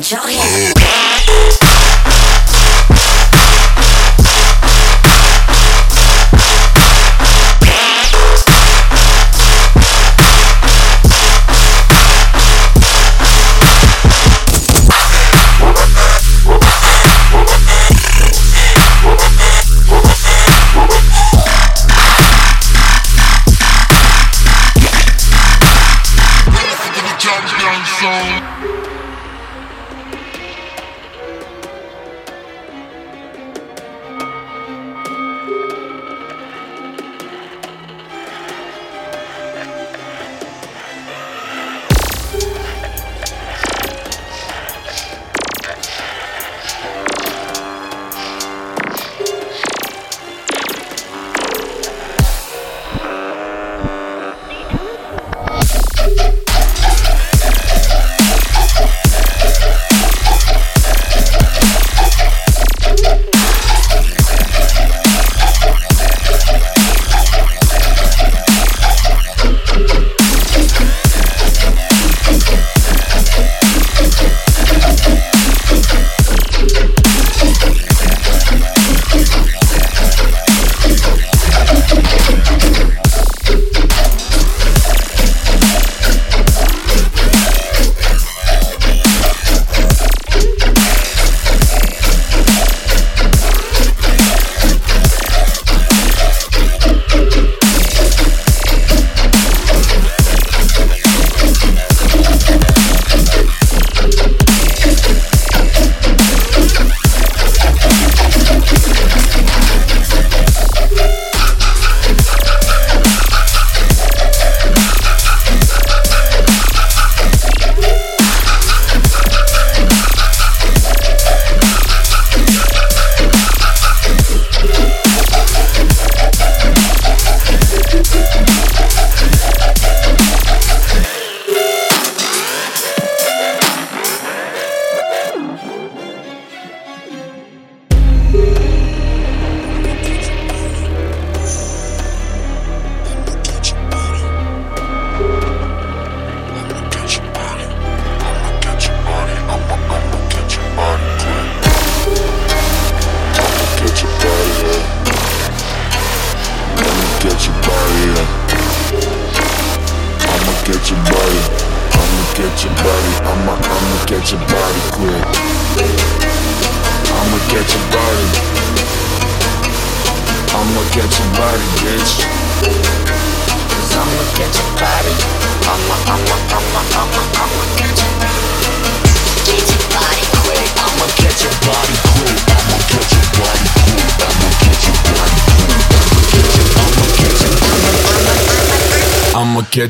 [0.00, 1.17] Giorgio.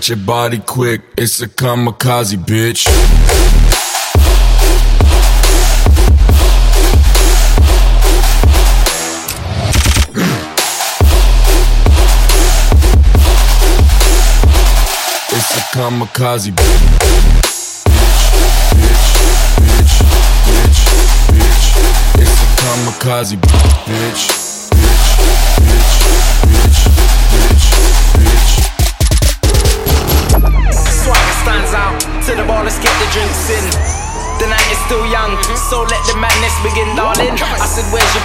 [0.09, 2.87] Your body quick, it's a kamikaze, bitch.
[15.31, 17.29] it's a kamikaze, bitch.
[22.69, 23.37] Kamikaze.
[23.37, 24.38] Bitch,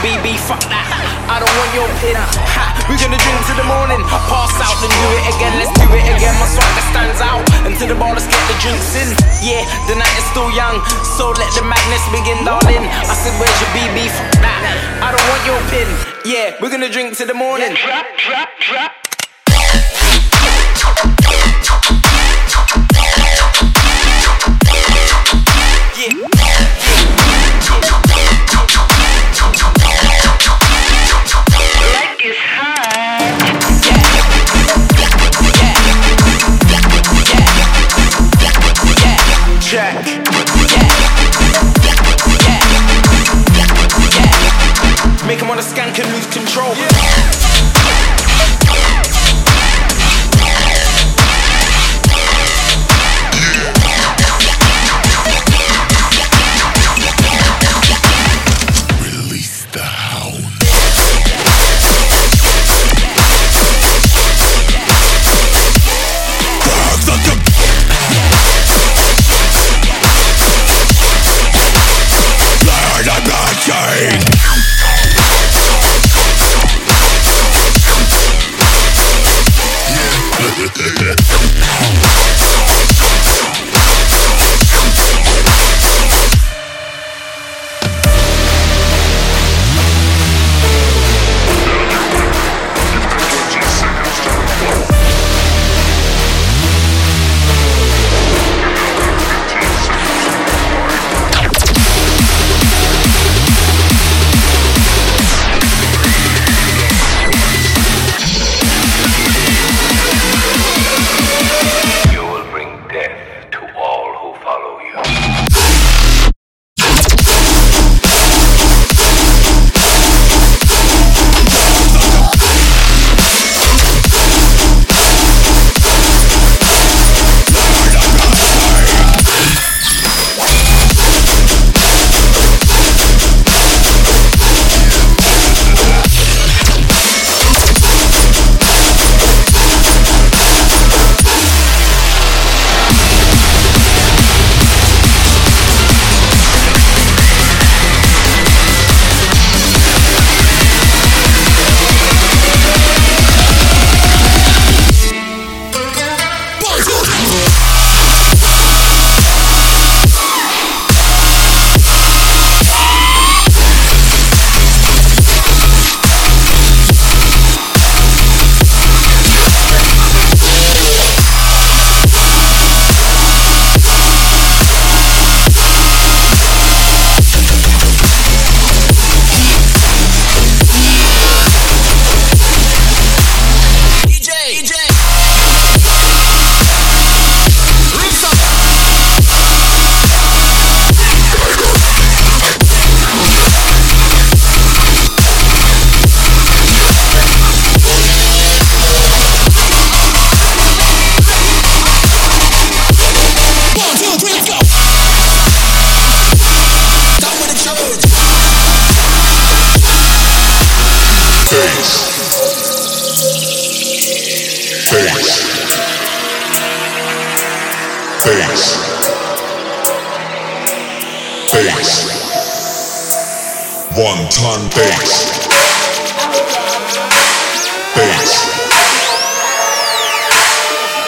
[0.04, 0.36] BB?
[0.36, 0.84] Fuck that.
[1.32, 2.20] I don't want your pin.
[2.20, 4.04] Ha, we're gonna drink to the morning.
[4.28, 5.54] Pass out, then do it again.
[5.64, 6.36] Let's do it again.
[6.44, 7.40] My swagger stands out.
[7.64, 9.16] And to the bar, let's get the drinks in.
[9.40, 10.84] Yeah, the night is still young,
[11.16, 12.84] so let the madness begin, darling.
[12.84, 14.12] I said, Where's your BB?
[14.12, 14.60] Fuck that.
[15.00, 15.88] I don't want your pin.
[16.28, 17.72] Yeah, we're gonna drink to the morning.
[17.72, 19.13] Drop, drop, drop.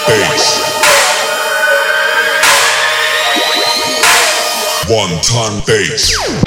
[0.07, 0.62] Bass.
[4.88, 6.44] Wonton bass.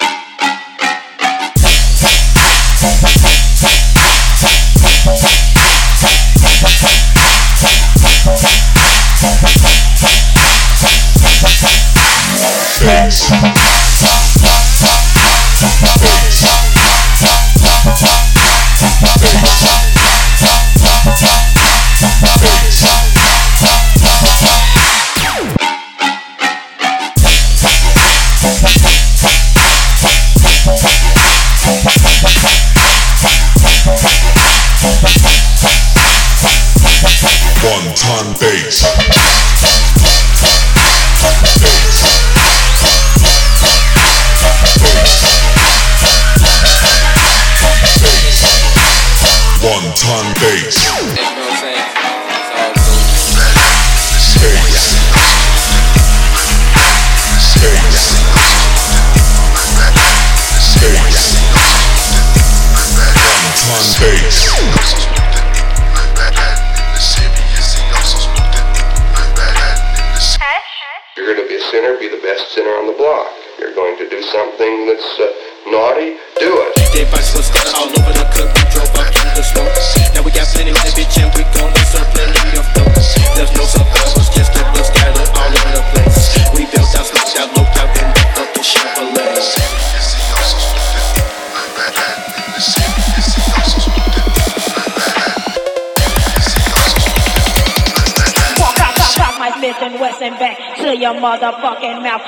[101.29, 102.23] Motherfucking mouth.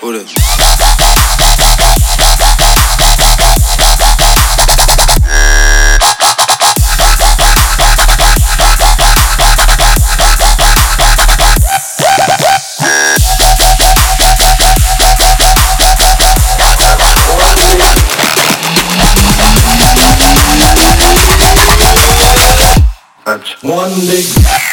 [0.00, 0.32] Who this?
[23.60, 24.67] One big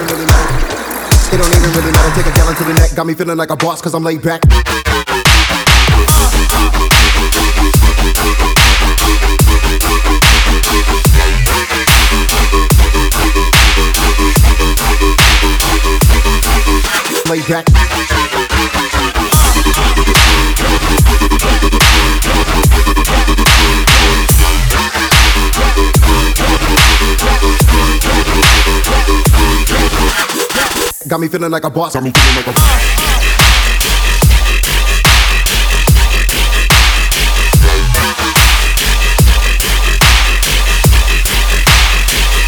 [0.00, 1.34] even really matter.
[1.34, 2.14] It don't even really matter.
[2.14, 4.22] Take a gallon to the neck, got me feeling like a boss cause I'm laid
[4.22, 4.42] back.
[17.28, 17.66] Laid back.
[22.96, 22.99] Uh.
[31.06, 31.94] Got me feeling like a boss.
[31.94, 33.10] Got me feeling like a boss.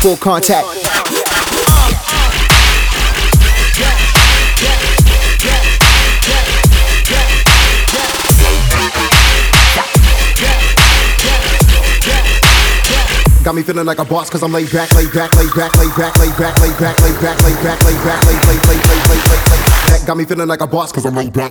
[0.01, 0.82] Full contact.
[13.43, 15.91] Got me feeling like a boss cause I'm laid back, laid back, laid back, laid
[15.97, 18.87] back, laid back, laid back, laid back, laid back, laid back, laid, laid, laid, laid,
[18.87, 20.07] laid, laid, laid, laid.
[20.07, 21.51] Got me feeling like a boss cause I'm laid back.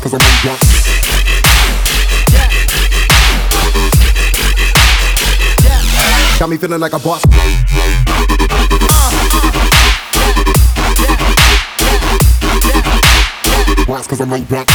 [0.00, 0.63] Cause I'm laid back.
[6.44, 7.24] Got me feeling like a boss.
[13.86, 14.66] Boss, cause I'm laid back.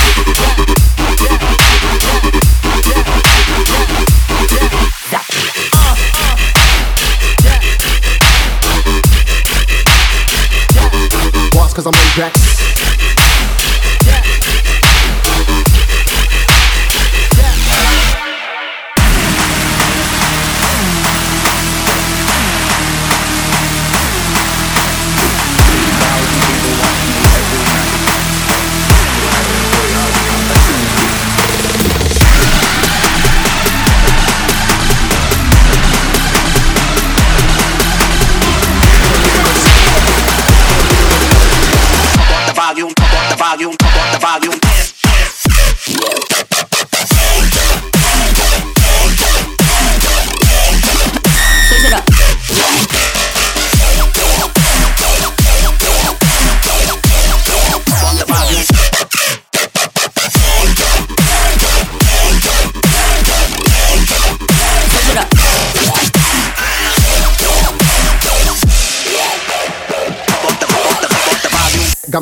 [11.51, 12.48] Boss, cause I'm laid back.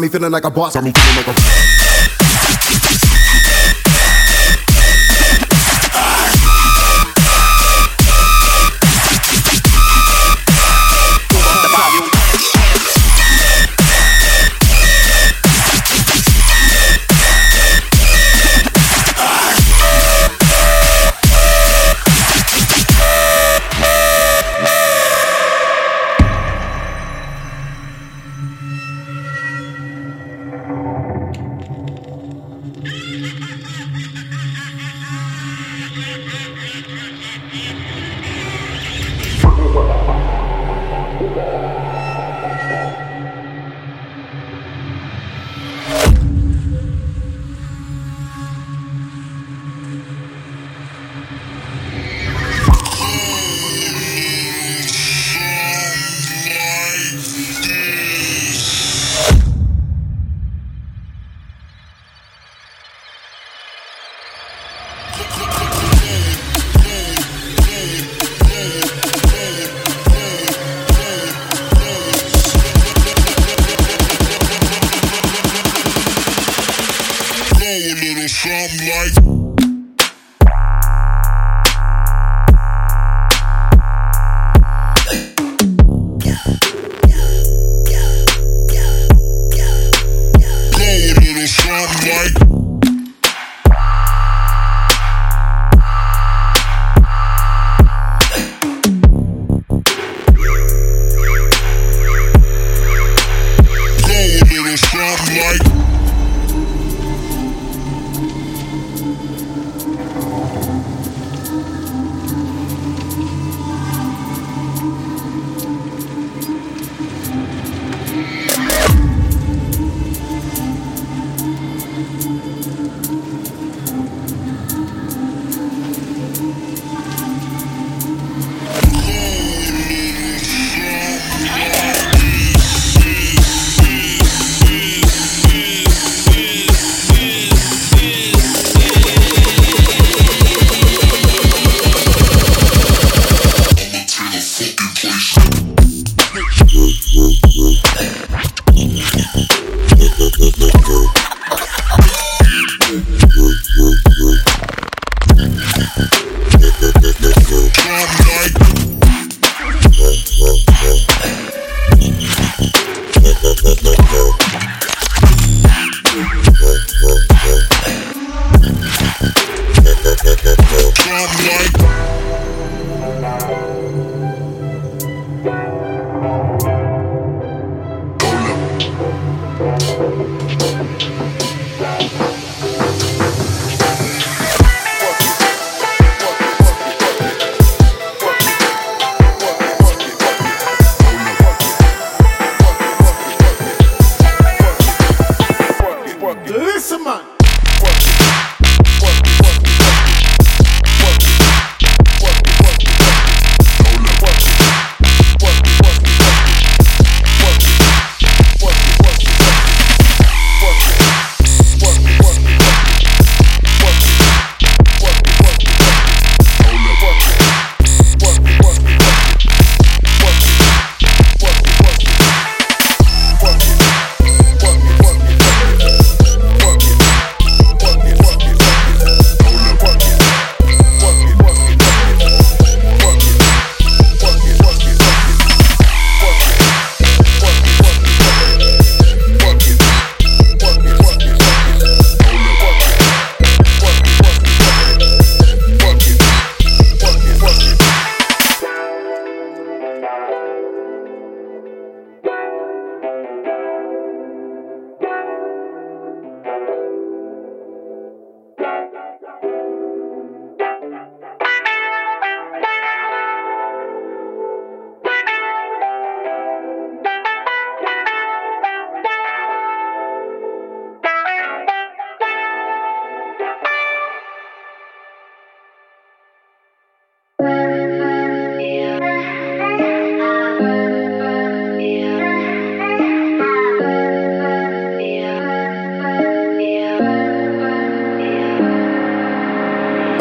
[0.08, 0.74] Me feeling like a boss.
[0.74, 1.97] Got me feeling like a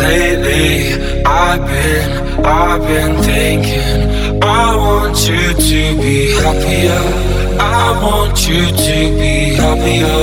[0.07, 4.41] Lately, I've been, I've been thinking.
[4.41, 7.03] I want you to be happier.
[7.59, 10.23] I want you to be happier.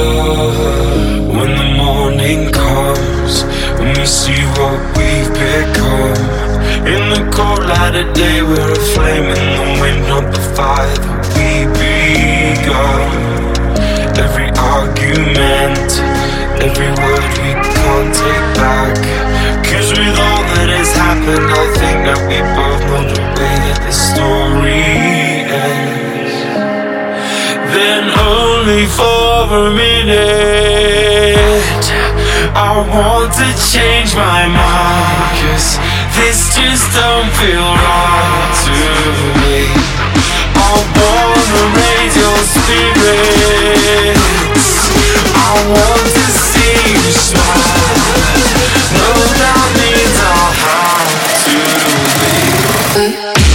[1.35, 3.43] When the morning comes,
[3.77, 6.15] when we see what we've become.
[6.87, 10.95] In the cold light of day, we're a flame in the wind, not the fire
[10.95, 13.11] that we begun.
[14.15, 15.89] Every argument,
[16.67, 19.42] every word we can't take back
[19.83, 21.43] confused with all that has happened.
[21.43, 24.79] I think that we both know the way that this story
[25.51, 26.31] ends.
[27.73, 30.23] Then only for a minute,
[32.55, 35.35] I want to change my mind.
[35.43, 35.75] Cause
[36.15, 38.75] this just don't feel right to
[39.43, 39.67] me.
[40.55, 43.03] I wanna raise your spirits.
[45.35, 46.52] I want to.
[52.95, 53.52] We.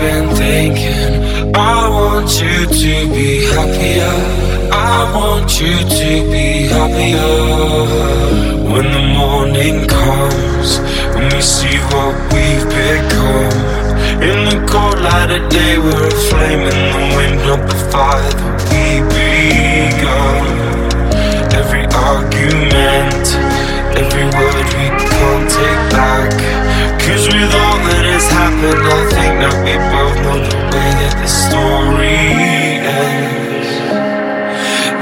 [0.00, 1.54] Been, thinking.
[1.54, 4.16] I want you to be happier.
[4.72, 7.36] I want you to be happier.
[8.72, 10.78] When the morning comes,
[11.14, 13.78] when we see what we've become.
[14.28, 18.32] In the cold light of day, we're a flame in the wind, not the fire
[18.40, 18.84] that we
[19.14, 20.46] begun.
[21.60, 23.24] Every argument,
[23.96, 26.32] every word we can't take back.
[27.00, 27.67] Cause with all
[28.48, 32.16] happened, I think that we both know the way that the story
[32.88, 33.68] ends.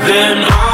[0.06, 0.65] Then I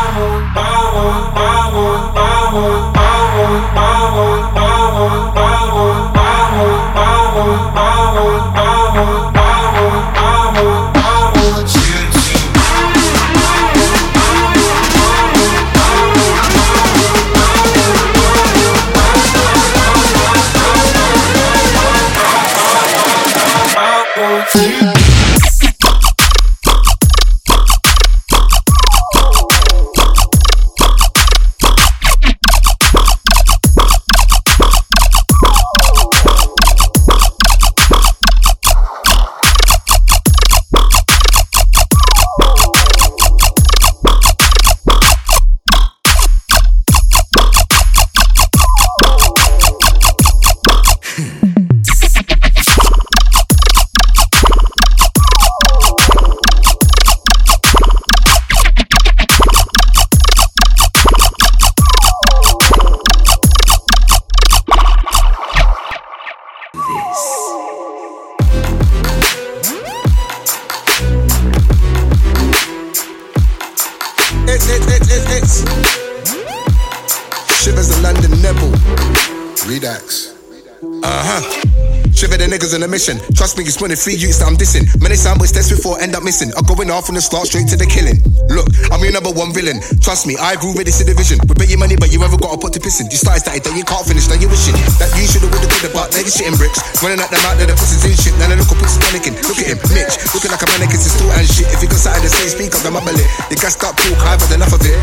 [82.72, 83.20] Shiver on a mission.
[83.37, 84.88] Trust me, it's one of three youths that I'm dissing.
[85.00, 86.52] Many sandwich tests before end up missing.
[86.56, 88.16] I'm going off from the start straight to the killing.
[88.48, 89.85] Look, I'm your number one villain.
[90.00, 91.37] Trust me, I grew with this division.
[91.44, 93.12] We bet you money, but you ever got a pot to pissing.
[93.12, 95.72] You started that you can't finish, now you wishing that you should have would have
[95.85, 96.80] could but now you shitting bricks.
[97.04, 98.35] Running at them out there, the pussy's in shit.
[98.40, 99.37] Now the look puts panicking.
[99.44, 101.68] Look at him, Mitch, looking like a mannequin, it's still and shit.
[101.76, 103.26] If you got something to say, speak up, I'm a belly.
[103.52, 104.96] The gas start talk, I've had enough of it.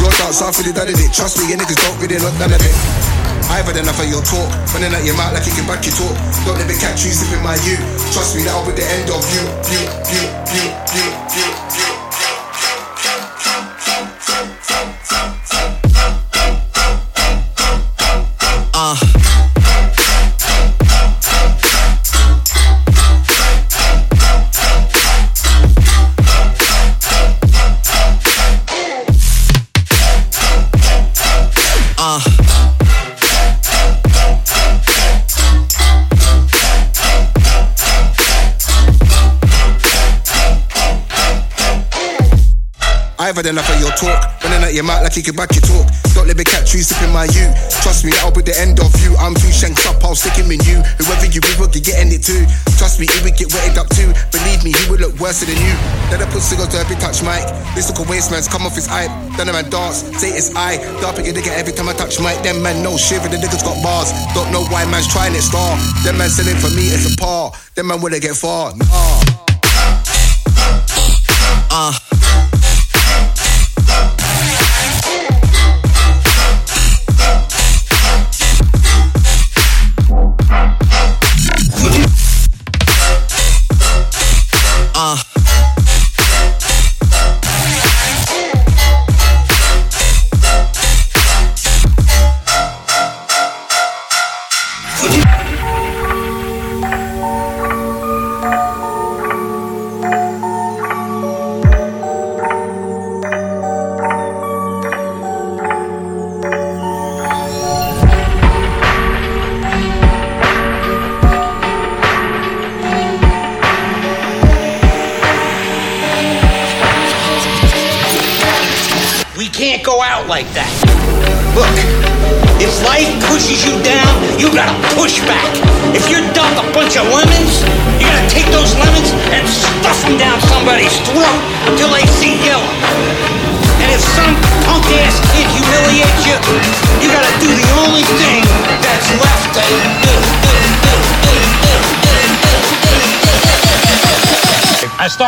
[0.00, 0.96] Your off with the done it.
[1.12, 3.19] Trust me, your niggas don't really know none of it.
[3.50, 5.94] I've had enough of your talk, running at your mouth like you can back your
[5.94, 6.14] talk.
[6.46, 7.76] Don't let me catch you sipping my you.
[8.14, 9.80] Trust me, that'll be the end of you, you,
[10.10, 10.22] you,
[10.54, 11.29] you, you.
[43.40, 45.64] I've had enough of your talk, running at your mouth like you can back your
[45.64, 45.88] talk.
[46.12, 47.48] Don't let me catch you sipping my you.
[47.80, 49.16] Trust me, that'll be the end of you.
[49.16, 50.84] I'm too shanks up, I'll stick him in you.
[51.00, 52.44] Whoever you with, will get getting it too.
[52.76, 54.12] Trust me, he would get wetted up too.
[54.28, 55.72] Believe me, he would look worse than you.
[56.12, 57.40] Let her put cigars to every touch mic.
[57.72, 59.08] This look a waste man's come off his hype.
[59.40, 60.76] Then a man dance, say it's I.
[61.00, 62.44] Dark your nigga every time I touch mic.
[62.44, 64.12] Them man no shiver, the niggas got bars.
[64.36, 65.80] Don't know why man's trying it star.
[66.04, 67.56] Them man selling for me, it's a par.
[67.72, 68.76] Them man wouldn't get far.
[68.76, 69.24] Nah.
[71.72, 72.09] We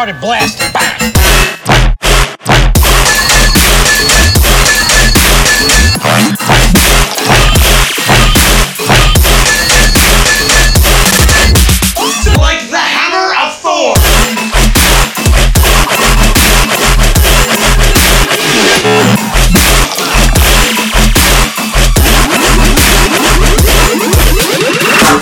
[0.03, 0.73] started blasting.
[0.73, 1.13] Bang!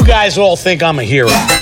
[0.07, 1.60] guys all think I'm a hero.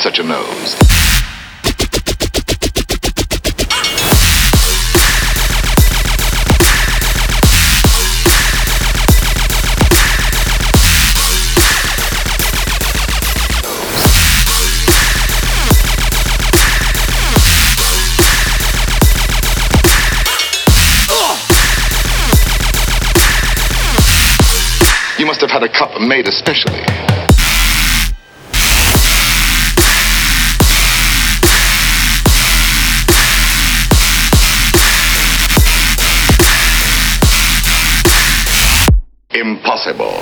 [0.00, 0.76] such a nose.
[25.18, 27.09] You must have had a cup made especially.
[39.50, 40.19] impossible.